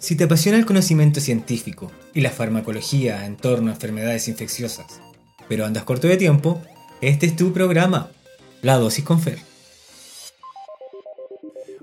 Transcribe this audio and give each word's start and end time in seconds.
Si 0.00 0.14
te 0.14 0.24
apasiona 0.24 0.58
el 0.58 0.66
conocimiento 0.66 1.20
científico 1.20 1.90
y 2.14 2.20
la 2.20 2.30
farmacología 2.30 3.26
en 3.26 3.36
torno 3.36 3.70
a 3.70 3.74
enfermedades 3.74 4.28
infecciosas, 4.28 5.00
pero 5.48 5.66
andas 5.66 5.84
corto 5.84 6.06
de 6.06 6.16
tiempo, 6.16 6.62
este 7.00 7.26
es 7.26 7.36
tu 7.36 7.52
programa, 7.52 8.10
La 8.62 8.76
Dosis 8.76 9.04
con 9.04 9.20
Fer. 9.20 9.38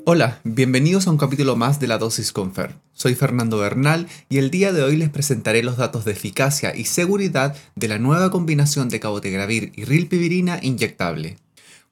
Hola, 0.06 0.40
bienvenidos 0.44 1.08
a 1.08 1.12
un 1.12 1.18
capítulo 1.18 1.56
más 1.56 1.80
de 1.80 1.88
La 1.88 1.98
Dosis 1.98 2.32
con 2.32 2.54
Fer. 2.54 2.76
Soy 2.94 3.16
Fernando 3.16 3.58
Bernal 3.58 4.08
y 4.30 4.38
el 4.38 4.52
día 4.52 4.72
de 4.72 4.84
hoy 4.84 4.96
les 4.98 5.10
presentaré 5.10 5.64
los 5.64 5.78
datos 5.78 6.06
de 6.06 6.12
eficacia 6.12 6.76
y 6.76 6.86
seguridad 6.86 7.56
de 7.76 7.88
la 7.88 7.98
nueva 7.98 8.30
combinación 8.30 8.88
de 8.88 9.00
cabotegravir 9.00 9.74
y 9.76 9.84
rilpivirina 9.84 10.60
inyectable. 10.62 11.38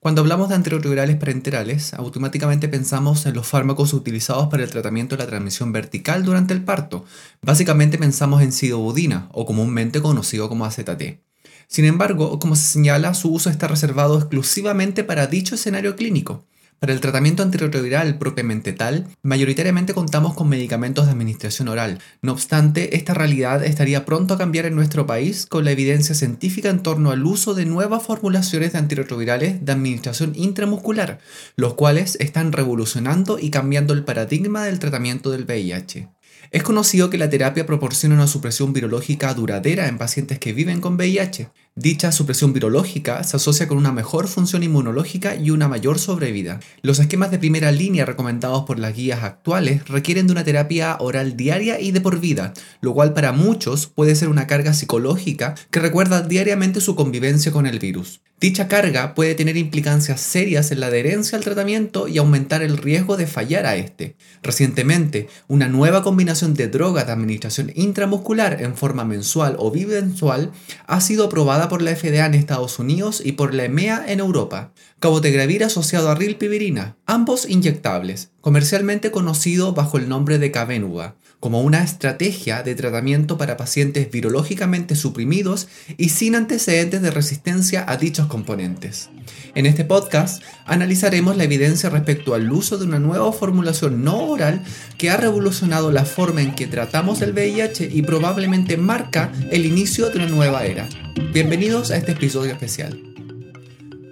Cuando 0.04 0.20
hablamos 0.20 0.50
de 0.50 0.54
antirretrovirales 0.54 1.16
parenterales, 1.16 1.94
automáticamente 1.94 2.68
pensamos 2.68 3.24
en 3.24 3.34
los 3.34 3.46
fármacos 3.46 3.94
utilizados 3.94 4.48
para 4.48 4.62
el 4.62 4.68
tratamiento 4.68 5.16
de 5.16 5.22
la 5.22 5.30
transmisión 5.30 5.72
vertical 5.72 6.24
durante 6.24 6.52
el 6.52 6.62
parto. 6.62 7.06
Básicamente 7.40 7.96
pensamos 7.96 8.42
en 8.42 8.52
sidobudina, 8.52 9.30
o 9.32 9.46
comúnmente 9.46 10.02
conocido 10.02 10.50
como 10.50 10.66
AZT. 10.66 11.22
Sin 11.68 11.86
embargo, 11.86 12.38
como 12.38 12.54
se 12.54 12.64
señala, 12.64 13.14
su 13.14 13.32
uso 13.32 13.48
está 13.48 13.66
reservado 13.66 14.18
exclusivamente 14.18 15.04
para 15.04 15.26
dicho 15.26 15.54
escenario 15.54 15.96
clínico. 15.96 16.44
Para 16.84 16.92
el 16.92 17.00
tratamiento 17.00 17.42
antirretroviral 17.42 18.18
propiamente 18.18 18.74
tal, 18.74 19.06
mayoritariamente 19.22 19.94
contamos 19.94 20.34
con 20.34 20.50
medicamentos 20.50 21.06
de 21.06 21.12
administración 21.12 21.68
oral. 21.68 21.98
No 22.20 22.32
obstante, 22.32 22.94
esta 22.94 23.14
realidad 23.14 23.64
estaría 23.64 24.04
pronto 24.04 24.34
a 24.34 24.36
cambiar 24.36 24.66
en 24.66 24.74
nuestro 24.74 25.06
país 25.06 25.46
con 25.46 25.64
la 25.64 25.70
evidencia 25.70 26.14
científica 26.14 26.68
en 26.68 26.82
torno 26.82 27.10
al 27.10 27.24
uso 27.24 27.54
de 27.54 27.64
nuevas 27.64 28.02
formulaciones 28.02 28.74
de 28.74 28.80
antirretrovirales 28.80 29.64
de 29.64 29.72
administración 29.72 30.32
intramuscular, 30.34 31.20
los 31.56 31.72
cuales 31.72 32.18
están 32.20 32.52
revolucionando 32.52 33.38
y 33.38 33.48
cambiando 33.48 33.94
el 33.94 34.04
paradigma 34.04 34.66
del 34.66 34.78
tratamiento 34.78 35.30
del 35.30 35.46
VIH. 35.46 36.10
Es 36.50 36.62
conocido 36.62 37.10
que 37.10 37.18
la 37.18 37.30
terapia 37.30 37.66
proporciona 37.66 38.14
una 38.14 38.26
supresión 38.26 38.72
virológica 38.72 39.32
duradera 39.32 39.88
en 39.88 39.98
pacientes 39.98 40.38
que 40.38 40.52
viven 40.52 40.80
con 40.80 40.94
VIH. 40.94 41.48
Dicha 41.76 42.12
supresión 42.12 42.52
virológica 42.52 43.24
se 43.24 43.36
asocia 43.36 43.66
con 43.66 43.78
una 43.78 43.90
mejor 43.90 44.28
función 44.28 44.62
inmunológica 44.62 45.34
y 45.34 45.50
una 45.50 45.66
mayor 45.66 45.98
sobrevida. 45.98 46.60
Los 46.82 47.00
esquemas 47.00 47.32
de 47.32 47.40
primera 47.40 47.72
línea 47.72 48.06
recomendados 48.06 48.62
por 48.62 48.78
las 48.78 48.94
guías 48.94 49.24
actuales 49.24 49.88
requieren 49.88 50.28
de 50.28 50.34
una 50.34 50.44
terapia 50.44 50.96
oral 51.00 51.36
diaria 51.36 51.80
y 51.80 51.90
de 51.90 52.00
por 52.00 52.20
vida, 52.20 52.54
lo 52.80 52.94
cual 52.94 53.12
para 53.12 53.32
muchos 53.32 53.88
puede 53.88 54.14
ser 54.14 54.28
una 54.28 54.46
carga 54.46 54.72
psicológica 54.72 55.56
que 55.72 55.80
recuerda 55.80 56.22
diariamente 56.22 56.80
su 56.80 56.94
convivencia 56.94 57.50
con 57.50 57.66
el 57.66 57.80
virus. 57.80 58.20
Dicha 58.40 58.68
carga 58.68 59.14
puede 59.14 59.34
tener 59.34 59.56
implicancias 59.56 60.20
serias 60.20 60.70
en 60.70 60.80
la 60.80 60.88
adherencia 60.88 61.38
al 61.38 61.44
tratamiento 61.44 62.08
y 62.08 62.18
aumentar 62.18 62.62
el 62.62 62.76
riesgo 62.76 63.16
de 63.16 63.26
fallar 63.26 63.64
a 63.64 63.76
este. 63.76 64.16
Recientemente, 64.42 65.28
una 65.48 65.66
nueva 65.68 66.02
combinación 66.02 66.52
de 66.52 66.68
drogas 66.68 67.06
de 67.06 67.12
administración 67.12 67.72
intramuscular 67.74 68.60
en 68.60 68.76
forma 68.76 69.04
mensual 69.04 69.56
o 69.58 69.70
bimensual 69.70 70.52
ha 70.86 71.00
sido 71.00 71.24
aprobada 71.24 71.63
por 71.68 71.82
la 71.82 71.94
FDA 71.94 72.26
en 72.26 72.34
Estados 72.34 72.78
Unidos 72.78 73.22
y 73.24 73.32
por 73.32 73.54
la 73.54 73.64
EMEA 73.64 74.04
en 74.08 74.20
Europa. 74.20 74.72
Cabotegravir 75.00 75.64
asociado 75.64 76.10
a 76.10 76.14
rilpivirina, 76.14 76.96
ambos 77.06 77.48
inyectables, 77.48 78.30
comercialmente 78.40 79.10
conocido 79.10 79.72
bajo 79.72 79.98
el 79.98 80.08
nombre 80.08 80.38
de 80.38 80.50
Cabenuva 80.50 81.16
como 81.44 81.60
una 81.60 81.84
estrategia 81.84 82.62
de 82.62 82.74
tratamiento 82.74 83.36
para 83.36 83.58
pacientes 83.58 84.10
virológicamente 84.10 84.96
suprimidos 84.96 85.68
y 85.98 86.08
sin 86.08 86.36
antecedentes 86.36 87.02
de 87.02 87.10
resistencia 87.10 87.84
a 87.86 87.98
dichos 87.98 88.28
componentes. 88.28 89.10
En 89.54 89.66
este 89.66 89.84
podcast 89.84 90.42
analizaremos 90.64 91.36
la 91.36 91.44
evidencia 91.44 91.90
respecto 91.90 92.32
al 92.32 92.50
uso 92.50 92.78
de 92.78 92.86
una 92.86 92.98
nueva 92.98 93.30
formulación 93.30 94.02
no 94.02 94.20
oral 94.20 94.64
que 94.96 95.10
ha 95.10 95.18
revolucionado 95.18 95.92
la 95.92 96.06
forma 96.06 96.40
en 96.40 96.54
que 96.54 96.66
tratamos 96.66 97.20
el 97.20 97.34
VIH 97.34 97.90
y 97.92 98.00
probablemente 98.00 98.78
marca 98.78 99.30
el 99.50 99.66
inicio 99.66 100.08
de 100.08 100.16
una 100.16 100.28
nueva 100.28 100.64
era. 100.64 100.88
Bienvenidos 101.14 101.92
a 101.92 101.96
este 101.96 102.12
episodio 102.12 102.52
especial. 102.52 103.00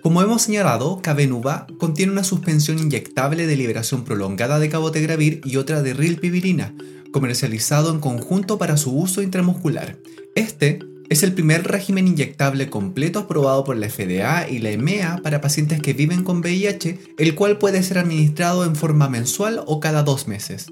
Como 0.02 0.22
hemos 0.22 0.42
señalado, 0.42 1.02
Cabenuva 1.02 1.66
contiene 1.78 2.12
una 2.12 2.22
suspensión 2.22 2.78
inyectable 2.78 3.46
de 3.46 3.56
liberación 3.56 4.04
prolongada 4.04 4.60
de 4.60 4.68
cabotegravir 4.68 5.40
y 5.44 5.56
otra 5.56 5.82
de 5.82 5.94
rilpivirina, 5.94 6.74
comercializado 7.12 7.92
en 7.92 7.98
conjunto 7.98 8.56
para 8.56 8.76
su 8.76 8.96
uso 8.96 9.20
intramuscular. 9.20 9.98
Este 10.36 10.78
es 11.08 11.24
el 11.24 11.32
primer 11.32 11.64
régimen 11.64 12.06
inyectable 12.06 12.70
completo 12.70 13.18
aprobado 13.18 13.64
por 13.64 13.76
la 13.76 13.88
FDA 13.88 14.48
y 14.48 14.60
la 14.60 14.70
EMEA 14.70 15.20
para 15.24 15.40
pacientes 15.40 15.82
que 15.82 15.94
viven 15.94 16.22
con 16.22 16.38
VIH, 16.38 16.98
el 17.18 17.34
cual 17.34 17.58
puede 17.58 17.82
ser 17.82 17.98
administrado 17.98 18.64
en 18.64 18.76
forma 18.76 19.08
mensual 19.08 19.62
o 19.66 19.80
cada 19.80 20.04
dos 20.04 20.28
meses. 20.28 20.68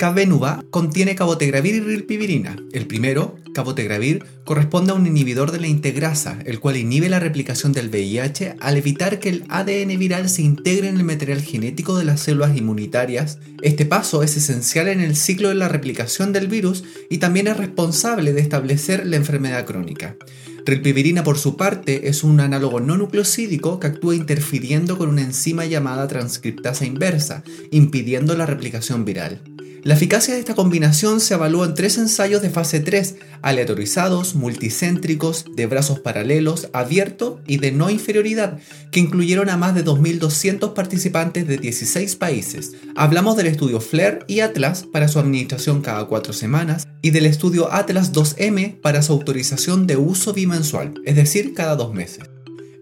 Cabenuva 0.00 0.64
contiene 0.70 1.14
cabotegravir 1.14 1.74
y 1.74 1.80
rilpivirina. 1.80 2.56
El 2.72 2.86
primero, 2.86 3.36
cabotegravir, 3.52 4.24
corresponde 4.46 4.92
a 4.92 4.94
un 4.94 5.06
inhibidor 5.06 5.52
de 5.52 5.60
la 5.60 5.66
integrasa, 5.66 6.38
el 6.46 6.58
cual 6.58 6.78
inhibe 6.78 7.10
la 7.10 7.20
replicación 7.20 7.74
del 7.74 7.90
VIH 7.90 8.56
al 8.60 8.78
evitar 8.78 9.18
que 9.18 9.28
el 9.28 9.44
ADN 9.50 9.98
viral 9.98 10.30
se 10.30 10.40
integre 10.40 10.88
en 10.88 10.96
el 10.96 11.04
material 11.04 11.42
genético 11.42 11.98
de 11.98 12.06
las 12.06 12.20
células 12.20 12.56
inmunitarias. 12.56 13.40
Este 13.60 13.84
paso 13.84 14.22
es 14.22 14.38
esencial 14.38 14.88
en 14.88 15.02
el 15.02 15.16
ciclo 15.16 15.50
de 15.50 15.56
la 15.56 15.68
replicación 15.68 16.32
del 16.32 16.48
virus 16.48 16.82
y 17.10 17.18
también 17.18 17.48
es 17.48 17.58
responsable 17.58 18.32
de 18.32 18.40
establecer 18.40 19.04
la 19.04 19.16
enfermedad 19.16 19.66
crónica. 19.66 20.16
Rilpivirina, 20.64 21.24
por 21.24 21.36
su 21.36 21.58
parte, 21.58 22.08
es 22.08 22.24
un 22.24 22.40
análogo 22.40 22.80
no 22.80 22.96
nucleosídico 22.96 23.78
que 23.78 23.88
actúa 23.88 24.14
interfiriendo 24.14 24.96
con 24.96 25.10
una 25.10 25.20
enzima 25.20 25.66
llamada 25.66 26.08
transcriptasa 26.08 26.86
inversa, 26.86 27.44
impidiendo 27.70 28.34
la 28.34 28.46
replicación 28.46 29.04
viral. 29.04 29.42
La 29.82 29.94
eficacia 29.94 30.34
de 30.34 30.40
esta 30.40 30.54
combinación 30.54 31.20
se 31.20 31.32
evalúa 31.32 31.64
en 31.64 31.74
tres 31.74 31.96
ensayos 31.96 32.42
de 32.42 32.50
fase 32.50 32.80
3, 32.80 33.16
aleatorizados, 33.40 34.34
multicéntricos, 34.34 35.46
de 35.56 35.64
brazos 35.64 36.00
paralelos, 36.00 36.68
abierto 36.74 37.40
y 37.46 37.56
de 37.56 37.72
no 37.72 37.88
inferioridad, 37.88 38.58
que 38.92 39.00
incluyeron 39.00 39.48
a 39.48 39.56
más 39.56 39.74
de 39.74 39.82
2.200 39.82 40.74
participantes 40.74 41.48
de 41.48 41.56
16 41.56 42.16
países. 42.16 42.72
Hablamos 42.94 43.38
del 43.38 43.46
estudio 43.46 43.80
FLAIR 43.80 44.26
y 44.26 44.40
Atlas 44.40 44.84
para 44.92 45.08
su 45.08 45.18
administración 45.18 45.80
cada 45.80 46.04
cuatro 46.04 46.34
semanas 46.34 46.86
y 47.00 47.10
del 47.10 47.24
estudio 47.24 47.72
Atlas 47.72 48.12
2M 48.12 48.82
para 48.82 49.00
su 49.00 49.14
autorización 49.14 49.86
de 49.86 49.96
uso 49.96 50.34
bimensual, 50.34 50.92
es 51.06 51.16
decir, 51.16 51.54
cada 51.54 51.76
dos 51.76 51.94
meses. 51.94 52.24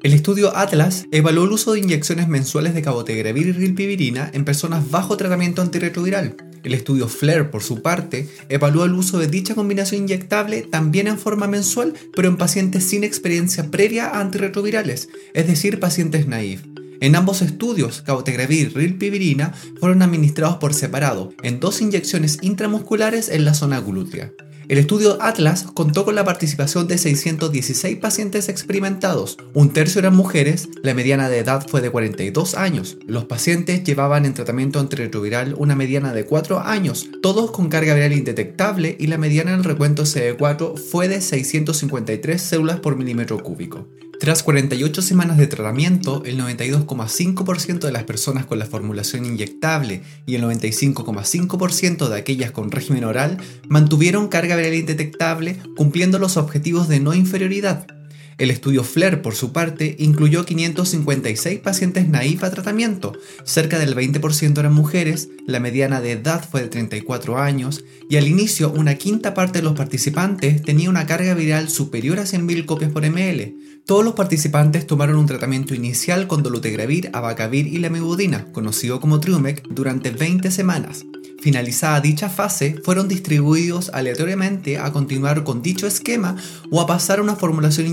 El 0.02 0.14
estudio 0.14 0.56
Atlas 0.56 1.06
evaluó 1.12 1.44
el 1.44 1.52
uso 1.52 1.72
de 1.72 1.80
inyecciones 1.80 2.26
mensuales 2.28 2.74
de 2.74 2.82
cabotegravir 2.82 3.48
y 3.48 3.52
rilpivirina 3.52 4.30
en 4.32 4.44
personas 4.44 4.90
bajo 4.90 5.16
tratamiento 5.16 5.62
antirretroviral. 5.62 6.47
El 6.68 6.74
estudio 6.74 7.08
FLAIR, 7.08 7.50
por 7.50 7.62
su 7.62 7.80
parte, 7.80 8.28
evaluó 8.50 8.84
el 8.84 8.92
uso 8.92 9.18
de 9.18 9.26
dicha 9.26 9.54
combinación 9.54 10.02
inyectable 10.02 10.60
también 10.60 11.06
en 11.06 11.18
forma 11.18 11.46
mensual, 11.46 11.94
pero 12.14 12.28
en 12.28 12.36
pacientes 12.36 12.84
sin 12.84 13.04
experiencia 13.04 13.70
previa 13.70 14.08
a 14.08 14.20
antirretrovirales, 14.20 15.08
es 15.32 15.46
decir, 15.46 15.80
pacientes 15.80 16.26
naïf. 16.26 16.60
En 17.00 17.16
ambos 17.16 17.40
estudios, 17.40 18.02
cabotegravir 18.02 18.66
y 18.66 18.74
rilpivirina 18.74 19.54
fueron 19.80 20.02
administrados 20.02 20.58
por 20.58 20.74
separado, 20.74 21.32
en 21.42 21.58
dos 21.58 21.80
inyecciones 21.80 22.36
intramusculares 22.42 23.30
en 23.30 23.46
la 23.46 23.54
zona 23.54 23.80
glútea. 23.80 24.30
El 24.68 24.76
estudio 24.76 25.16
Atlas 25.22 25.64
contó 25.72 26.04
con 26.04 26.14
la 26.14 26.26
participación 26.26 26.88
de 26.88 26.98
616 26.98 27.96
pacientes 27.96 28.50
experimentados. 28.50 29.38
Un 29.54 29.72
tercio 29.72 29.98
eran 29.98 30.14
mujeres, 30.14 30.68
la 30.82 30.92
mediana 30.92 31.30
de 31.30 31.38
edad 31.38 31.66
fue 31.66 31.80
de 31.80 31.88
42 31.88 32.54
años. 32.54 32.98
Los 33.06 33.24
pacientes 33.24 33.82
llevaban 33.82 34.26
en 34.26 34.34
tratamiento 34.34 34.78
antirretroviral 34.78 35.54
una 35.56 35.74
mediana 35.74 36.12
de 36.12 36.26
4 36.26 36.60
años, 36.60 37.08
todos 37.22 37.50
con 37.50 37.70
carga 37.70 37.94
viral 37.94 38.12
indetectable 38.12 38.94
y 39.00 39.06
la 39.06 39.16
mediana 39.16 39.52
del 39.52 39.64
recuento 39.64 40.02
CD4 40.02 40.76
fue 40.76 41.08
de 41.08 41.22
653 41.22 42.42
células 42.42 42.80
por 42.80 42.94
milímetro 42.94 43.42
cúbico. 43.42 43.88
Tras 44.20 44.42
48 44.42 45.00
semanas 45.00 45.38
de 45.38 45.46
tratamiento, 45.46 46.24
el 46.24 46.40
92,5% 46.40 47.78
de 47.78 47.92
las 47.92 48.02
personas 48.02 48.46
con 48.46 48.58
la 48.58 48.66
formulación 48.66 49.24
inyectable 49.24 50.02
y 50.26 50.34
el 50.34 50.42
95,5% 50.42 52.08
de 52.08 52.18
aquellas 52.18 52.50
con 52.50 52.72
régimen 52.72 53.04
oral 53.04 53.38
mantuvieron 53.68 54.26
carga 54.26 54.56
viral 54.56 54.74
indetectable 54.74 55.58
cumpliendo 55.76 56.18
los 56.18 56.36
objetivos 56.36 56.88
de 56.88 56.98
no 56.98 57.14
inferioridad. 57.14 57.97
El 58.38 58.52
estudio 58.52 58.84
FLAIR, 58.84 59.20
por 59.20 59.34
su 59.34 59.52
parte, 59.52 59.96
incluyó 59.98 60.46
556 60.46 61.58
pacientes 61.58 62.08
naif 62.08 62.44
a 62.44 62.50
tratamiento, 62.50 63.12
cerca 63.44 63.80
del 63.80 63.96
20% 63.96 64.56
eran 64.58 64.72
mujeres, 64.72 65.28
la 65.44 65.58
mediana 65.58 66.00
de 66.00 66.12
edad 66.12 66.48
fue 66.48 66.62
de 66.62 66.68
34 66.68 67.38
años, 67.38 67.84
y 68.08 68.16
al 68.16 68.28
inicio 68.28 68.70
una 68.70 68.94
quinta 68.94 69.34
parte 69.34 69.58
de 69.58 69.64
los 69.64 69.74
participantes 69.74 70.62
tenía 70.62 70.88
una 70.88 71.04
carga 71.04 71.34
viral 71.34 71.68
superior 71.68 72.20
a 72.20 72.26
100.000 72.26 72.64
copias 72.64 72.92
por 72.92 73.02
ml, 73.04 73.56
todos 73.88 74.04
los 74.04 74.14
participantes 74.14 74.86
tomaron 74.86 75.16
un 75.16 75.26
tratamiento 75.26 75.74
inicial 75.74 76.28
con 76.28 76.42
dolutegravir, 76.42 77.10
abacavir 77.14 77.66
y 77.66 77.78
lamivudina, 77.78 78.52
conocido 78.52 79.00
como 79.00 79.18
Triumec, 79.18 79.66
durante 79.68 80.10
20 80.10 80.50
semanas. 80.50 81.06
Finalizada 81.40 82.00
dicha 82.00 82.28
fase, 82.28 82.80
fueron 82.84 83.08
distribuidos 83.08 83.90
aleatoriamente 83.94 84.76
a 84.76 84.92
continuar 84.92 85.44
con 85.44 85.62
dicho 85.62 85.86
esquema 85.86 86.36
o 86.70 86.80
a 86.80 86.86
pasar 86.86 87.20
a 87.20 87.22
una 87.22 87.36
formulación 87.36 87.86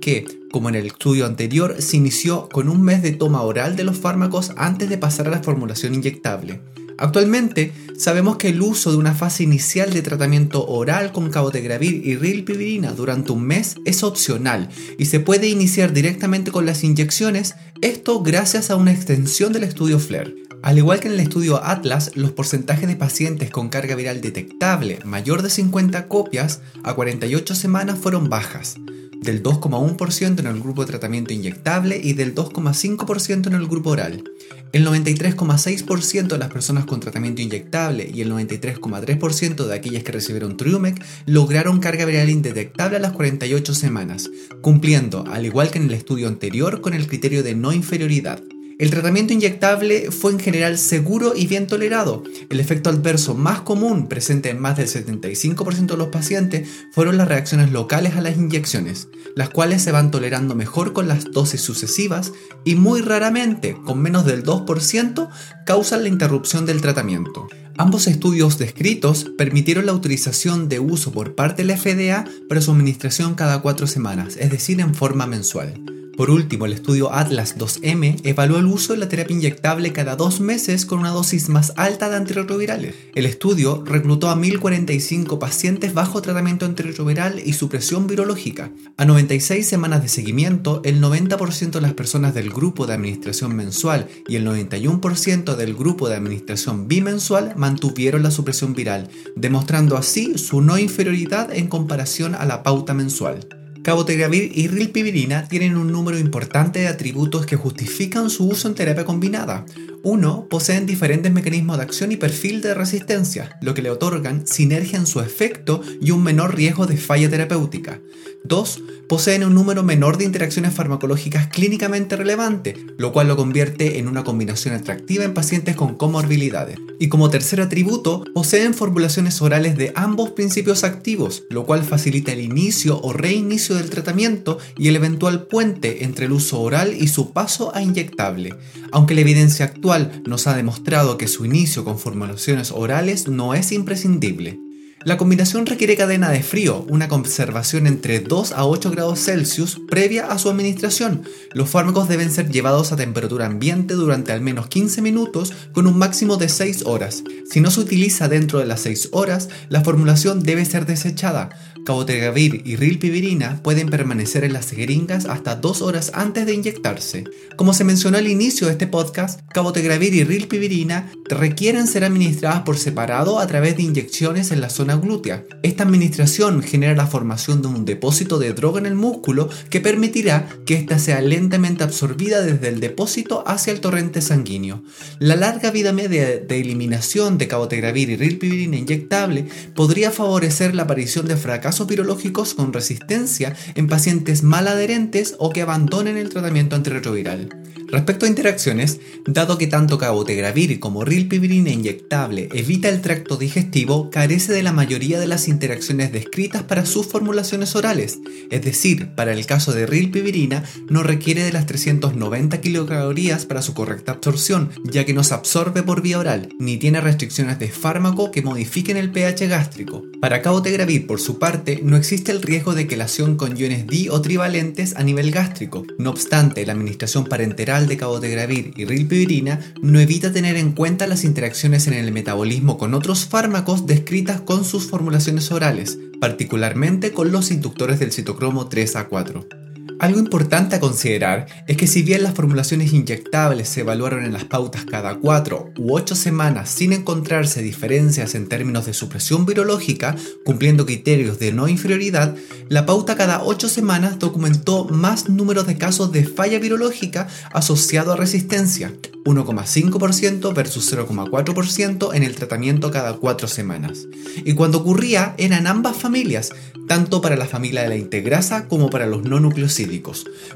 que, 0.00 0.26
como 0.50 0.68
en 0.68 0.74
el 0.74 0.86
estudio 0.86 1.26
anterior, 1.26 1.76
se 1.80 1.96
inició 1.96 2.48
con 2.48 2.68
un 2.68 2.82
mes 2.82 3.02
de 3.02 3.12
toma 3.12 3.42
oral 3.42 3.76
de 3.76 3.84
los 3.84 3.98
fármacos 3.98 4.52
antes 4.56 4.88
de 4.88 4.98
pasar 4.98 5.28
a 5.28 5.30
la 5.30 5.42
formulación 5.42 5.94
inyectable. 5.94 6.60
Actualmente 6.98 7.72
Sabemos 8.00 8.38
que 8.38 8.48
el 8.48 8.62
uso 8.62 8.90
de 8.90 8.96
una 8.96 9.12
fase 9.12 9.42
inicial 9.42 9.92
de 9.92 10.00
tratamiento 10.00 10.66
oral 10.66 11.12
con 11.12 11.28
cabotegravir 11.28 12.00
y 12.06 12.16
rilpivirina 12.16 12.92
durante 12.92 13.30
un 13.32 13.42
mes 13.42 13.76
es 13.84 14.02
opcional 14.02 14.70
y 14.96 15.04
se 15.04 15.20
puede 15.20 15.48
iniciar 15.48 15.92
directamente 15.92 16.50
con 16.50 16.64
las 16.64 16.82
inyecciones, 16.82 17.56
esto 17.82 18.22
gracias 18.22 18.70
a 18.70 18.76
una 18.76 18.92
extensión 18.92 19.52
del 19.52 19.64
estudio 19.64 19.98
FLAIR. 19.98 20.34
Al 20.62 20.78
igual 20.78 21.00
que 21.00 21.08
en 21.08 21.14
el 21.14 21.20
estudio 21.20 21.62
Atlas, 21.62 22.12
los 22.14 22.32
porcentajes 22.32 22.88
de 22.88 22.96
pacientes 22.96 23.50
con 23.50 23.68
carga 23.68 23.96
viral 23.96 24.22
detectable 24.22 25.00
mayor 25.04 25.42
de 25.42 25.50
50 25.50 26.08
copias 26.08 26.62
a 26.82 26.94
48 26.94 27.54
semanas 27.54 27.98
fueron 27.98 28.30
bajas, 28.30 28.76
del 29.20 29.42
2,1% 29.42 30.40
en 30.40 30.46
el 30.46 30.60
grupo 30.60 30.82
de 30.82 30.88
tratamiento 30.88 31.32
inyectable 31.32 32.00
y 32.02 32.14
del 32.14 32.34
2,5% 32.34 33.46
en 33.46 33.54
el 33.54 33.66
grupo 33.66 33.90
oral. 33.90 34.24
El 34.72 34.86
93,6% 34.86 36.28
de 36.28 36.38
las 36.38 36.50
personas 36.50 36.86
con 36.86 37.00
tratamiento 37.00 37.42
inyectable 37.42 38.10
y 38.12 38.22
el 38.22 38.32
93,3% 38.32 39.66
de 39.66 39.74
aquellas 39.74 40.04
que 40.04 40.12
recibieron 40.12 40.56
Triumec 40.56 41.04
lograron 41.26 41.80
carga 41.80 42.04
viral 42.04 42.30
indetectable 42.30 42.96
a 42.96 43.00
las 43.00 43.12
48 43.12 43.74
semanas, 43.74 44.30
cumpliendo, 44.62 45.24
al 45.30 45.44
igual 45.44 45.70
que 45.70 45.78
en 45.78 45.84
el 45.84 45.94
estudio 45.94 46.28
anterior, 46.28 46.80
con 46.80 46.94
el 46.94 47.06
criterio 47.06 47.42
de 47.42 47.54
no 47.54 47.72
inferioridad. 47.72 48.42
El 48.80 48.88
tratamiento 48.88 49.34
inyectable 49.34 50.10
fue 50.10 50.32
en 50.32 50.40
general 50.40 50.78
seguro 50.78 51.34
y 51.36 51.46
bien 51.46 51.66
tolerado. 51.66 52.22
El 52.48 52.60
efecto 52.60 52.88
adverso 52.88 53.34
más 53.34 53.60
común 53.60 54.08
presente 54.08 54.48
en 54.48 54.58
más 54.58 54.78
del 54.78 54.88
75% 54.88 55.84
de 55.84 55.96
los 55.98 56.08
pacientes 56.08 56.66
fueron 56.90 57.18
las 57.18 57.28
reacciones 57.28 57.72
locales 57.72 58.14
a 58.16 58.22
las 58.22 58.38
inyecciones, 58.38 59.08
las 59.36 59.50
cuales 59.50 59.82
se 59.82 59.92
van 59.92 60.10
tolerando 60.10 60.54
mejor 60.54 60.94
con 60.94 61.08
las 61.08 61.30
dosis 61.30 61.60
sucesivas 61.60 62.32
y 62.64 62.74
muy 62.74 63.02
raramente, 63.02 63.76
con 63.84 64.00
menos 64.00 64.24
del 64.24 64.44
2%, 64.44 65.28
causan 65.66 66.02
la 66.02 66.08
interrupción 66.08 66.64
del 66.64 66.80
tratamiento. 66.80 67.48
Ambos 67.76 68.06
estudios 68.06 68.56
descritos 68.56 69.26
permitieron 69.36 69.84
la 69.84 69.92
autorización 69.92 70.70
de 70.70 70.80
uso 70.80 71.12
por 71.12 71.34
parte 71.34 71.64
de 71.64 71.68
la 71.68 71.76
FDA 71.76 72.24
para 72.48 72.62
su 72.62 72.70
administración 72.70 73.34
cada 73.34 73.60
cuatro 73.60 73.86
semanas, 73.86 74.38
es 74.38 74.50
decir, 74.50 74.80
en 74.80 74.94
forma 74.94 75.26
mensual. 75.26 75.74
Por 76.20 76.28
último, 76.28 76.66
el 76.66 76.74
estudio 76.74 77.14
Atlas 77.14 77.56
2M 77.56 78.20
evaluó 78.24 78.58
el 78.58 78.66
uso 78.70 78.92
de 78.92 78.98
la 78.98 79.08
terapia 79.08 79.36
inyectable 79.36 79.92
cada 79.92 80.16
dos 80.16 80.40
meses 80.40 80.86
con 80.86 81.00
una 81.00 81.10
dosis 81.10 81.48
más 81.48 81.72
alta 81.76 82.08
de 82.08 82.16
antirretrovirales. 82.16 82.94
El 83.14 83.26
estudio 83.26 83.82
reclutó 83.84 84.30
a 84.30 84.36
1045 84.36 85.38
pacientes 85.38 85.94
bajo 85.94 86.22
tratamiento 86.22 86.66
antirretroviral 86.66 87.40
y 87.44 87.52
supresión 87.52 88.06
virológica. 88.06 88.70
A 88.96 89.04
96 89.04 89.66
semanas 89.66 90.02
de 90.02 90.08
seguimiento, 90.08 90.80
el 90.84 91.00
90% 91.02 91.72
de 91.72 91.80
las 91.80 91.94
personas 91.94 92.34
del 92.34 92.50
grupo 92.50 92.86
de 92.86 92.94
administración 92.94 93.54
mensual 93.54 94.08
y 94.28 94.36
el 94.36 94.46
91% 94.46 95.56
del 95.56 95.74
grupo 95.74 96.08
de 96.08 96.16
administración 96.16 96.88
bimensual 96.88 97.54
mantuvieron 97.56 98.22
la 98.22 98.30
supresión 98.30 98.74
viral, 98.74 99.08
demostrando 99.36 99.96
así 99.96 100.38
su 100.38 100.60
no 100.60 100.78
inferioridad 100.78 101.52
en 101.52 101.68
comparación 101.68 102.34
a 102.34 102.44
la 102.44 102.62
pauta 102.62 102.94
mensual. 102.94 103.59
Cabotegravir 103.82 104.52
y 104.54 104.68
rilpivirina 104.68 105.48
tienen 105.48 105.76
un 105.76 105.90
número 105.90 106.18
importante 106.18 106.80
de 106.80 106.88
atributos 106.88 107.46
que 107.46 107.56
justifican 107.56 108.28
su 108.28 108.46
uso 108.46 108.68
en 108.68 108.74
terapia 108.74 109.06
combinada. 109.06 109.64
Uno, 110.02 110.46
poseen 110.48 110.86
diferentes 110.86 111.30
mecanismos 111.30 111.76
de 111.76 111.82
acción 111.82 112.10
y 112.10 112.16
perfil 112.16 112.62
de 112.62 112.72
resistencia, 112.72 113.58
lo 113.60 113.74
que 113.74 113.82
le 113.82 113.90
otorgan 113.90 114.46
sinergia 114.46 114.98
en 114.98 115.06
su 115.06 115.20
efecto 115.20 115.82
y 116.00 116.10
un 116.10 116.22
menor 116.22 116.54
riesgo 116.54 116.86
de 116.86 116.96
falla 116.96 117.28
terapéutica. 117.28 118.00
2. 118.44 118.82
Poseen 119.06 119.44
un 119.44 119.54
número 119.54 119.82
menor 119.82 120.16
de 120.16 120.24
interacciones 120.24 120.72
farmacológicas 120.72 121.48
clínicamente 121.48 122.16
relevantes, 122.16 122.78
lo 122.96 123.12
cual 123.12 123.28
lo 123.28 123.36
convierte 123.36 123.98
en 123.98 124.08
una 124.08 124.24
combinación 124.24 124.72
atractiva 124.72 125.24
en 125.24 125.34
pacientes 125.34 125.76
con 125.76 125.96
comorbilidades. 125.96 126.78
Y 126.98 127.08
como 127.08 127.28
tercer 127.28 127.60
atributo, 127.60 128.24
poseen 128.32 128.72
formulaciones 128.72 129.42
orales 129.42 129.76
de 129.76 129.92
ambos 129.96 130.30
principios 130.30 130.84
activos, 130.84 131.42
lo 131.50 131.66
cual 131.66 131.84
facilita 131.84 132.32
el 132.32 132.40
inicio 132.40 133.00
o 133.02 133.12
reinicio 133.12 133.74
del 133.74 133.90
tratamiento 133.90 134.58
y 134.78 134.88
el 134.88 134.96
eventual 134.96 135.46
puente 135.46 136.04
entre 136.04 136.26
el 136.26 136.32
uso 136.32 136.60
oral 136.60 136.94
y 136.98 137.08
su 137.08 137.32
paso 137.32 137.74
a 137.74 137.82
inyectable. 137.82 138.54
Aunque 138.92 139.14
la 139.14 139.20
evidencia 139.22 139.66
actual 139.66 139.89
nos 140.24 140.46
ha 140.46 140.56
demostrado 140.56 141.18
que 141.18 141.26
su 141.26 141.44
inicio 141.44 141.84
con 141.84 141.98
formulaciones 141.98 142.70
orales 142.70 143.26
no 143.28 143.54
es 143.54 143.72
imprescindible. 143.72 144.60
La 145.02 145.16
combinación 145.16 145.64
requiere 145.64 145.96
cadena 145.96 146.28
de 146.28 146.42
frío, 146.42 146.84
una 146.90 147.08
conservación 147.08 147.86
entre 147.86 148.20
2 148.20 148.52
a 148.52 148.66
8 148.66 148.90
grados 148.90 149.24
Celsius 149.24 149.80
previa 149.88 150.26
a 150.26 150.38
su 150.38 150.50
administración. 150.50 151.22
Los 151.54 151.70
fármacos 151.70 152.06
deben 152.06 152.30
ser 152.30 152.50
llevados 152.50 152.92
a 152.92 152.96
temperatura 152.96 153.46
ambiente 153.46 153.94
durante 153.94 154.32
al 154.32 154.42
menos 154.42 154.66
15 154.66 155.00
minutos 155.00 155.54
con 155.72 155.86
un 155.86 155.96
máximo 155.96 156.36
de 156.36 156.50
6 156.50 156.82
horas. 156.84 157.24
Si 157.50 157.60
no 157.60 157.70
se 157.70 157.80
utiliza 157.80 158.28
dentro 158.28 158.58
de 158.58 158.66
las 158.66 158.82
6 158.82 159.08
horas, 159.12 159.48
la 159.70 159.82
formulación 159.82 160.42
debe 160.42 160.66
ser 160.66 160.84
desechada. 160.84 161.48
Cabotegravir 161.86 162.60
y 162.66 162.76
rilpivirina 162.76 163.62
pueden 163.62 163.88
permanecer 163.88 164.44
en 164.44 164.52
las 164.52 164.70
jeringas 164.70 165.24
hasta 165.24 165.56
2 165.56 165.80
horas 165.80 166.12
antes 166.12 166.44
de 166.44 166.52
inyectarse. 166.52 167.24
Como 167.56 167.72
se 167.72 167.84
mencionó 167.84 168.18
al 168.18 168.28
inicio 168.28 168.66
de 168.66 168.74
este 168.74 168.86
podcast, 168.86 169.40
cabotegravir 169.48 170.14
y 170.14 170.24
rilpivirina 170.24 171.10
requieren 171.30 171.86
ser 171.86 172.04
administradas 172.04 172.62
por 172.62 172.76
separado 172.76 173.38
a 173.38 173.46
través 173.46 173.78
de 173.78 173.84
inyecciones 173.84 174.50
en 174.50 174.60
la 174.60 174.68
zona 174.68 174.89
glútea. 174.96 175.44
Esta 175.62 175.84
administración 175.84 176.62
genera 176.62 176.94
la 176.94 177.06
formación 177.06 177.62
de 177.62 177.68
un 177.68 177.84
depósito 177.84 178.38
de 178.38 178.52
droga 178.52 178.80
en 178.80 178.86
el 178.86 178.94
músculo 178.94 179.48
que 179.70 179.80
permitirá 179.80 180.48
que 180.66 180.74
ésta 180.74 180.98
sea 180.98 181.20
lentamente 181.20 181.84
absorbida 181.84 182.42
desde 182.42 182.68
el 182.68 182.80
depósito 182.80 183.44
hacia 183.46 183.72
el 183.72 183.80
torrente 183.80 184.20
sanguíneo. 184.20 184.82
La 185.18 185.36
larga 185.36 185.70
vida 185.70 185.92
media 185.92 186.38
de 186.38 186.60
eliminación 186.60 187.38
de 187.38 187.48
cabotegravir 187.48 188.10
y 188.10 188.16
rilpivirina 188.16 188.76
inyectable 188.76 189.46
podría 189.74 190.10
favorecer 190.10 190.74
la 190.74 190.84
aparición 190.84 191.26
de 191.26 191.36
fracasos 191.36 191.86
virológicos 191.86 192.54
con 192.54 192.72
resistencia 192.72 193.56
en 193.74 193.86
pacientes 193.86 194.42
mal 194.42 194.68
adherentes 194.68 195.34
o 195.38 195.50
que 195.50 195.62
abandonen 195.62 196.16
el 196.16 196.28
tratamiento 196.28 196.76
antirretroviral. 196.76 197.48
Respecto 197.90 198.26
a 198.26 198.28
interacciones, 198.28 199.00
dado 199.26 199.58
que 199.58 199.66
tanto 199.66 199.98
cabotegravir 199.98 200.78
como 200.78 201.04
rilpivirina 201.04 201.70
inyectable 201.70 202.48
evita 202.52 202.88
el 202.88 203.00
tracto 203.00 203.36
digestivo, 203.36 204.10
carece 204.10 204.52
de 204.52 204.62
la 204.62 204.72
mayoría 204.72 205.18
de 205.18 205.26
las 205.26 205.48
interacciones 205.48 206.12
descritas 206.12 206.62
para 206.62 206.86
sus 206.86 207.06
formulaciones 207.06 207.74
orales, 207.74 208.18
es 208.50 208.62
decir, 208.62 209.10
para 209.14 209.32
el 209.32 209.46
caso 209.46 209.72
de 209.72 209.86
rilpivirina 209.86 210.64
no 210.88 211.02
requiere 211.02 211.42
de 211.42 211.52
las 211.52 211.66
390 211.66 212.60
kilocalorías 212.60 213.46
para 213.46 213.62
su 213.62 213.74
correcta 213.74 214.12
absorción, 214.12 214.70
ya 214.84 215.04
que 215.04 215.14
no 215.14 215.24
se 215.24 215.34
absorbe 215.34 215.82
por 215.82 216.02
vía 216.02 216.18
oral, 216.18 216.48
ni 216.58 216.76
tiene 216.76 217.00
restricciones 217.00 217.58
de 217.58 217.68
fármaco 217.68 218.30
que 218.30 218.42
modifiquen 218.42 218.96
el 218.96 219.10
pH 219.10 219.48
gástrico. 219.48 220.04
Para 220.20 220.42
cabotegravir, 220.42 221.06
por 221.06 221.20
su 221.20 221.38
parte, 221.38 221.80
no 221.82 221.96
existe 221.96 222.30
el 222.30 222.42
riesgo 222.42 222.74
de 222.74 222.86
quelación 222.86 223.36
con 223.36 223.56
iones 223.56 223.86
di 223.86 224.08
o 224.08 224.20
trivalentes 224.20 224.94
a 224.96 225.02
nivel 225.02 225.30
gástrico. 225.30 225.84
No 225.98 226.10
obstante, 226.10 226.64
la 226.66 226.72
administración 226.72 227.24
parenteral 227.24 227.79
de 227.88 227.96
cabotegravir 227.96 228.72
y 228.76 228.84
rilpivirina 228.84 229.60
no 229.82 230.00
evita 230.00 230.32
tener 230.32 230.56
en 230.56 230.72
cuenta 230.72 231.06
las 231.06 231.24
interacciones 231.24 231.86
en 231.86 231.94
el 231.94 232.12
metabolismo 232.12 232.78
con 232.78 232.94
otros 232.94 233.26
fármacos 233.26 233.86
descritas 233.86 234.40
con 234.40 234.64
sus 234.64 234.86
formulaciones 234.88 235.50
orales, 235.50 235.98
particularmente 236.20 237.12
con 237.12 237.32
los 237.32 237.50
inductores 237.50 237.98
del 237.98 238.12
citocromo 238.12 238.68
3A4. 238.68 239.69
Algo 240.00 240.18
importante 240.18 240.76
a 240.76 240.80
considerar 240.80 241.46
es 241.66 241.76
que 241.76 241.86
si 241.86 242.02
bien 242.02 242.22
las 242.22 242.32
formulaciones 242.32 242.94
inyectables 242.94 243.68
se 243.68 243.80
evaluaron 243.80 244.24
en 244.24 244.32
las 244.32 244.44
pautas 244.44 244.86
cada 244.86 245.16
4 245.16 245.74
u 245.76 245.94
8 245.94 246.14
semanas 246.14 246.70
sin 246.70 246.94
encontrarse 246.94 247.60
diferencias 247.60 248.34
en 248.34 248.48
términos 248.48 248.86
de 248.86 248.94
supresión 248.94 249.44
virológica, 249.44 250.16
cumpliendo 250.42 250.86
criterios 250.86 251.38
de 251.38 251.52
no 251.52 251.68
inferioridad, 251.68 252.34
la 252.70 252.86
pauta 252.86 253.14
cada 253.14 253.42
8 253.42 253.68
semanas 253.68 254.18
documentó 254.18 254.86
más 254.86 255.28
números 255.28 255.66
de 255.66 255.76
casos 255.76 256.12
de 256.12 256.24
falla 256.24 256.58
virológica 256.58 257.28
asociado 257.52 258.14
a 258.14 258.16
resistencia, 258.16 258.94
1,5% 259.26 260.54
versus 260.54 260.90
0,4% 260.94 262.14
en 262.14 262.22
el 262.22 262.36
tratamiento 262.36 262.90
cada 262.90 263.12
4 263.12 263.48
semanas. 263.48 264.06
Y 264.46 264.54
cuando 264.54 264.78
ocurría 264.78 265.34
eran 265.36 265.66
ambas 265.66 265.94
familias, 265.98 266.52
tanto 266.88 267.20
para 267.20 267.36
la 267.36 267.46
familia 267.46 267.82
de 267.82 267.88
la 267.90 267.96
integrasa 267.96 268.66
como 268.66 268.88
para 268.90 269.06
los 269.06 269.22
no 269.22 269.38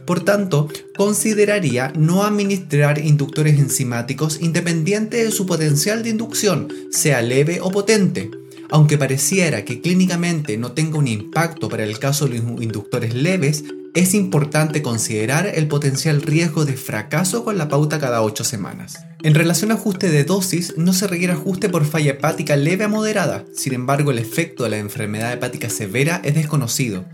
Por 0.06 0.24
tanto, 0.24 0.68
consideraría 0.96 1.92
no 1.96 2.22
administrar 2.22 2.98
inductores 2.98 3.58
enzimáticos 3.58 4.40
independiente 4.40 5.24
de 5.24 5.30
su 5.30 5.46
potencial 5.46 6.02
de 6.02 6.10
inducción, 6.10 6.68
sea 6.90 7.20
leve 7.22 7.60
o 7.60 7.70
potente. 7.70 8.30
Aunque 8.70 8.98
pareciera 8.98 9.64
que 9.64 9.80
clínicamente 9.80 10.56
no 10.56 10.72
tenga 10.72 10.98
un 10.98 11.08
impacto 11.08 11.68
para 11.68 11.84
el 11.84 11.98
caso 11.98 12.26
de 12.26 12.38
los 12.38 12.62
inductores 12.62 13.14
leves, 13.14 13.64
es 13.94 14.12
importante 14.12 14.82
considerar 14.82 15.46
el 15.46 15.68
potencial 15.68 16.20
riesgo 16.20 16.64
de 16.64 16.76
fracaso 16.76 17.44
con 17.44 17.56
la 17.56 17.68
pauta 17.68 18.00
cada 18.00 18.22
8 18.22 18.42
semanas. 18.42 18.98
En 19.22 19.34
relación 19.34 19.70
a 19.70 19.74
ajuste 19.74 20.10
de 20.10 20.24
dosis, 20.24 20.74
no 20.76 20.92
se 20.92 21.06
requiere 21.06 21.32
ajuste 21.32 21.68
por 21.68 21.84
falla 21.84 22.10
hepática 22.10 22.56
leve 22.56 22.84
a 22.84 22.88
moderada, 22.88 23.44
sin 23.54 23.72
embargo 23.72 24.10
el 24.10 24.18
efecto 24.18 24.64
de 24.64 24.70
la 24.70 24.78
enfermedad 24.78 25.32
hepática 25.32 25.70
severa 25.70 26.20
es 26.24 26.34
desconocido. 26.34 27.04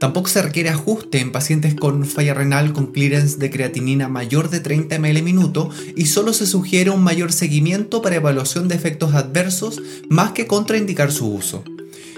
Tampoco 0.00 0.30
se 0.30 0.40
requiere 0.40 0.70
ajuste 0.70 1.20
en 1.20 1.30
pacientes 1.30 1.74
con 1.74 2.06
falla 2.06 2.32
renal 2.32 2.72
con 2.72 2.86
clearance 2.86 3.36
de 3.36 3.50
creatinina 3.50 4.08
mayor 4.08 4.48
de 4.48 4.60
30 4.60 4.98
ml 4.98 5.22
minuto 5.22 5.68
y 5.94 6.06
solo 6.06 6.32
se 6.32 6.46
sugiere 6.46 6.88
un 6.88 7.02
mayor 7.02 7.32
seguimiento 7.32 8.00
para 8.00 8.16
evaluación 8.16 8.66
de 8.66 8.76
efectos 8.76 9.12
adversos 9.12 9.82
más 10.08 10.32
que 10.32 10.46
contraindicar 10.46 11.12
su 11.12 11.30
uso. 11.30 11.64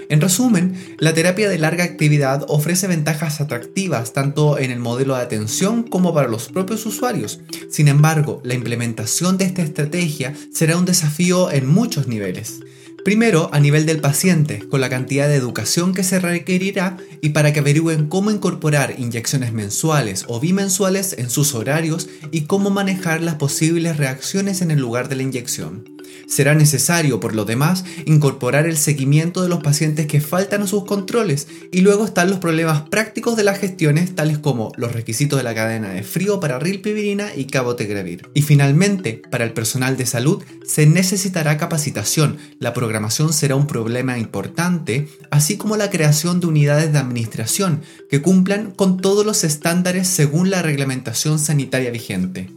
En 0.09 0.21
resumen, 0.21 0.75
la 0.99 1.13
terapia 1.13 1.49
de 1.49 1.57
larga 1.57 1.83
actividad 1.83 2.45
ofrece 2.47 2.87
ventajas 2.87 3.41
atractivas 3.41 4.13
tanto 4.13 4.57
en 4.57 4.71
el 4.71 4.79
modelo 4.79 5.15
de 5.15 5.21
atención 5.21 5.83
como 5.83 6.13
para 6.13 6.27
los 6.27 6.49
propios 6.49 6.85
usuarios. 6.85 7.39
Sin 7.69 7.87
embargo, 7.87 8.41
la 8.43 8.53
implementación 8.53 9.37
de 9.37 9.45
esta 9.45 9.61
estrategia 9.61 10.33
será 10.51 10.77
un 10.77 10.85
desafío 10.85 11.51
en 11.51 11.67
muchos 11.67 12.07
niveles. 12.07 12.59
Primero, 13.03 13.49
a 13.51 13.59
nivel 13.59 13.85
del 13.85 13.99
paciente, 13.99 14.59
con 14.69 14.79
la 14.79 14.89
cantidad 14.89 15.27
de 15.27 15.35
educación 15.35 15.93
que 15.93 16.03
se 16.03 16.19
requerirá 16.19 16.95
y 17.21 17.29
para 17.29 17.51
que 17.51 17.59
averigüen 17.59 18.07
cómo 18.07 18.31
incorporar 18.31 18.95
inyecciones 18.97 19.51
mensuales 19.51 20.23
o 20.29 20.39
bimensuales 20.39 21.13
en 21.17 21.29
sus 21.29 21.53
horarios 21.53 22.07
y 22.31 22.41
cómo 22.41 22.69
manejar 22.69 23.21
las 23.21 23.35
posibles 23.35 23.97
reacciones 23.97 24.61
en 24.61 24.71
el 24.71 24.79
lugar 24.79 25.09
de 25.09 25.17
la 25.17 25.23
inyección. 25.23 25.83
Será 26.27 26.55
necesario, 26.55 27.19
por 27.19 27.35
lo 27.35 27.45
demás, 27.45 27.85
incorporar 28.05 28.65
el 28.65 28.77
seguimiento 28.77 29.41
de 29.41 29.49
los 29.49 29.61
pacientes 29.61 30.07
que 30.07 30.21
faltan 30.21 30.63
a 30.63 30.67
sus 30.67 30.85
controles 30.85 31.47
y 31.71 31.81
luego 31.81 32.05
están 32.05 32.29
los 32.29 32.39
problemas 32.39 32.83
prácticos 32.89 33.35
de 33.35 33.43
las 33.43 33.59
gestiones 33.59 34.15
tales 34.15 34.37
como 34.39 34.71
los 34.77 34.93
requisitos 34.93 35.37
de 35.37 35.43
la 35.43 35.55
cadena 35.55 35.89
de 35.89 36.03
frío 36.03 36.39
para 36.39 36.59
rilpivirina 36.59 37.35
y 37.35 37.45
cabotegravir. 37.45 38.29
Y 38.33 38.41
finalmente, 38.41 39.21
para 39.29 39.43
el 39.43 39.53
personal 39.53 39.97
de 39.97 40.05
salud 40.05 40.43
se 40.65 40.85
necesitará 40.85 41.57
capacitación, 41.57 42.37
la 42.59 42.73
programación 42.73 43.33
será 43.33 43.55
un 43.55 43.67
problema 43.67 44.17
importante, 44.17 45.07
así 45.31 45.57
como 45.57 45.77
la 45.77 45.89
creación 45.89 46.39
de 46.39 46.47
unidades 46.47 46.93
de 46.93 46.99
administración 46.99 47.81
que 48.09 48.21
cumplan 48.21 48.71
con 48.71 48.97
todos 48.97 49.25
los 49.25 49.43
estándares 49.43 50.07
según 50.07 50.49
la 50.49 50.61
reglamentación 50.61 51.39
sanitaria 51.39 51.91
vigente. 51.91 52.49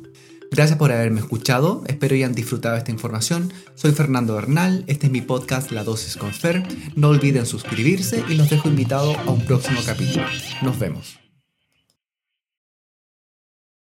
Gracias 0.50 0.78
por 0.78 0.92
haberme 0.92 1.20
escuchado, 1.20 1.82
espero 1.86 2.14
hayan 2.14 2.34
disfrutado 2.34 2.76
esta 2.76 2.90
información. 2.90 3.52
Soy 3.74 3.92
Fernando 3.92 4.34
Bernal, 4.34 4.84
este 4.86 5.06
es 5.06 5.12
mi 5.12 5.20
podcast 5.20 5.70
La 5.70 5.84
Dosis 5.84 6.16
con 6.16 6.32
Fer. 6.32 6.62
No 6.94 7.08
olviden 7.08 7.46
suscribirse 7.46 8.24
y 8.28 8.34
los 8.34 8.48
dejo 8.48 8.68
invitados 8.68 9.16
a 9.16 9.30
un 9.30 9.44
próximo 9.44 9.80
capítulo. 9.84 10.24
Nos 10.62 10.78
vemos. 10.78 11.25